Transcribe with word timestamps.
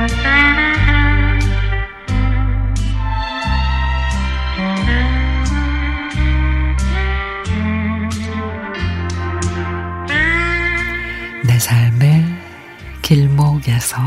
내 0.00 0.06
삶의 11.58 12.24
길목에서 13.02 13.98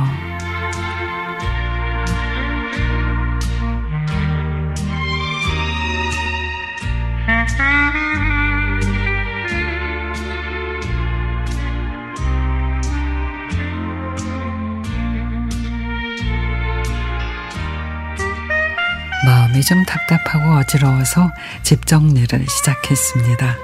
마음이 19.53 19.62
좀 19.62 19.85
답답하고 19.85 20.55
어지러워서 20.55 21.31
집 21.61 21.85
정리를 21.85 22.45
시작했습니다. 22.48 23.55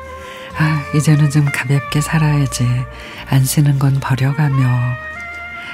아, 0.57 0.83
이제는 0.95 1.31
좀 1.31 1.45
가볍게 1.45 1.99
살아야지. 1.99 2.65
안 3.29 3.43
쓰는 3.43 3.79
건 3.79 3.99
버려가며 3.99 4.67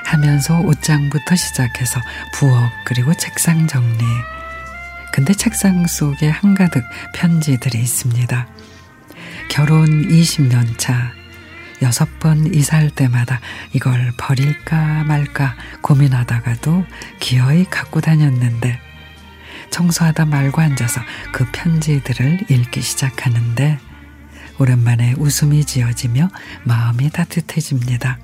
하면서 0.05 0.59
옷장부터 0.61 1.35
시작해서 1.35 1.99
부엌 2.33 2.71
그리고 2.85 3.13
책상 3.15 3.67
정리. 3.67 4.05
근데 5.11 5.33
책상 5.33 5.85
속에 5.85 6.29
한가득 6.29 6.83
편지들이 7.13 7.77
있습니다. 7.79 8.47
결혼 9.49 10.07
20년 10.07 10.77
차 10.77 11.11
여섯 11.81 12.19
번 12.19 12.53
이사할 12.53 12.89
때마다 12.89 13.41
이걸 13.73 14.11
버릴까 14.17 15.03
말까 15.03 15.55
고민하다가도 15.81 16.85
기어이 17.19 17.65
갖고 17.65 17.99
다녔는데 17.99 18.84
청소하다 19.75 20.27
말고 20.27 20.61
앉아서 20.61 21.01
그 21.33 21.45
편지들을 21.51 22.45
읽기 22.49 22.81
시작하는데 22.81 23.77
오랜만에 24.57 25.15
웃음이 25.17 25.65
지어지며 25.65 26.29
마음이 26.63 27.09
따뜻해집니다. 27.09 28.17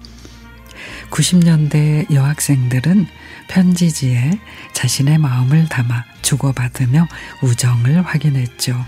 90년대 1.09 2.09
여학생들은 2.13 3.05
편지지에 3.49 4.39
자신의 4.71 5.17
마음을 5.17 5.67
담아 5.67 6.05
주고받으며 6.21 7.09
우정을 7.43 8.01
확인했죠. 8.01 8.85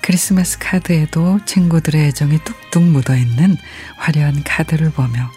크리스마스 0.00 0.58
카드에도 0.58 1.38
친구들의 1.44 2.08
애정이 2.08 2.40
뚝뚝 2.42 2.82
묻어 2.82 3.16
있는 3.16 3.56
화려한 3.98 4.42
카드를 4.42 4.90
보며 4.90 5.30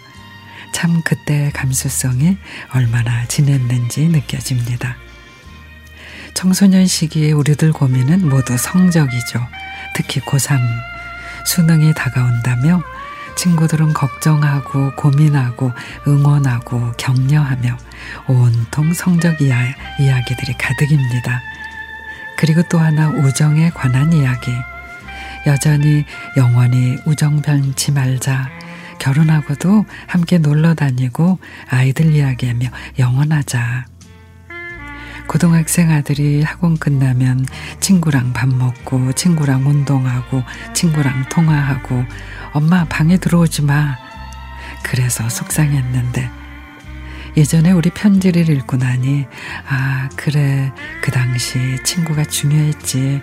참 0.72 1.02
그때의 1.04 1.52
감수성이 1.52 2.36
얼마나 2.74 3.24
진했는지 3.28 4.08
느껴집니다. 4.08 5.05
청소년 6.36 6.86
시기에 6.86 7.32
우리들 7.32 7.72
고민은 7.72 8.28
모두 8.28 8.58
성적이죠. 8.58 9.40
특히 9.94 10.20
고3 10.20 10.60
수능이 11.46 11.94
다가온다며 11.94 12.82
친구들은 13.38 13.94
걱정하고 13.94 14.92
고민하고 14.96 15.72
응원하고 16.06 16.92
격려하며 16.98 17.78
온통 18.28 18.92
성적 18.92 19.40
이야, 19.40 19.56
이야기들이 19.98 20.52
가득입니다. 20.58 21.40
그리고 22.36 22.62
또 22.68 22.78
하나 22.78 23.08
우정에 23.08 23.70
관한 23.70 24.12
이야기. 24.12 24.52
여전히 25.46 26.04
영원히 26.36 26.98
우정 27.06 27.40
변치 27.40 27.92
말자. 27.92 28.50
결혼하고도 28.98 29.86
함께 30.06 30.36
놀러 30.36 30.74
다니고 30.74 31.38
아이들 31.70 32.12
이야기하며 32.12 32.68
영원하자. 32.98 33.95
고등학생 35.28 35.90
아들이 35.90 36.42
학원 36.42 36.76
끝나면 36.76 37.46
친구랑 37.80 38.32
밥 38.32 38.48
먹고 38.48 39.12
친구랑 39.12 39.66
운동하고 39.66 40.42
친구랑 40.74 41.28
통화하고 41.28 42.04
엄마 42.52 42.84
방에 42.84 43.18
들어오지 43.18 43.62
마. 43.62 43.96
그래서 44.82 45.28
속상했는데 45.28 46.30
예전에 47.36 47.72
우리 47.72 47.90
편지를 47.90 48.48
읽고 48.48 48.76
나니 48.78 49.26
아 49.68 50.08
그래 50.16 50.72
그 51.02 51.10
당시 51.10 51.58
친구가 51.84 52.24
중요했지. 52.24 53.20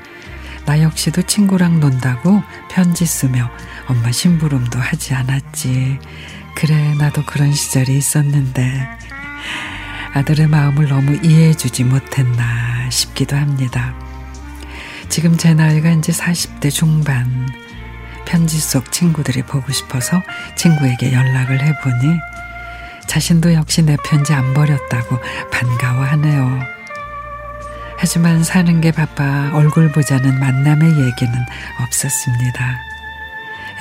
나 0.66 0.82
역시도 0.82 1.24
친구랑 1.24 1.80
논다고 1.80 2.42
편지 2.70 3.06
쓰며 3.06 3.50
엄마 3.88 4.12
심부름도 4.12 4.80
하지 4.80 5.14
않았지. 5.14 6.00
그래 6.56 6.96
나도 7.00 7.26
그런 7.26 7.52
시절이 7.52 7.98
있었는데 7.98 8.88
아들의 10.14 10.48
마음을 10.48 10.88
너무 10.88 11.18
이해해 11.24 11.54
주지 11.54 11.84
못했나 11.84 12.90
싶기도 12.90 13.36
합니다. 13.36 13.96
지금 15.10 15.38
제 15.38 15.54
나이가 15.54 15.90
이제 15.92 16.12
40대 16.12 16.72
중반. 16.72 17.48
편지 18.26 18.60
속 18.60 18.92
친구들이 18.92 19.44
보고 19.44 19.72
싶어서 19.72 20.22
친구에게 20.56 21.14
연락을 21.14 21.62
해보니 21.62 22.18
자신도 23.06 23.54
역시 23.54 23.84
내 23.84 23.98
편지 24.04 24.34
안 24.34 24.54
버렸다고 24.54 25.20
반가워하네요. 25.52 26.62
하지만 27.98 28.44
사는 28.44 28.82
게 28.82 28.92
바빠 28.92 29.52
얼굴 29.54 29.92
보자는 29.92 30.40
만남의 30.40 30.90
얘기는 30.90 31.34
없었습니다. 31.82 32.80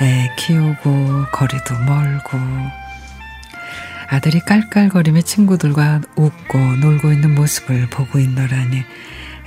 애 0.01 0.33
키우고 0.37 1.27
거리도 1.31 1.79
멀고 1.79 2.37
아들이 4.13 4.39
깔깔거리며 4.41 5.21
친구들과 5.21 6.01
웃고 6.15 6.59
놀고 6.59 7.11
있는 7.11 7.33
모습을 7.33 7.89
보고 7.89 8.19
있노라니 8.19 8.83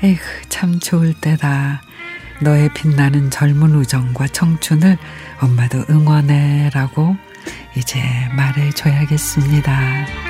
에휴 0.02 0.18
참 0.48 0.80
좋을 0.80 1.14
때다. 1.14 1.82
너의 2.42 2.70
빛나는 2.74 3.30
젊은 3.30 3.76
우정과 3.76 4.26
청춘을 4.26 4.98
엄마도 5.40 5.84
응원해라고 5.88 7.16
이제 7.76 8.00
말해줘야겠습니다. 8.36 10.25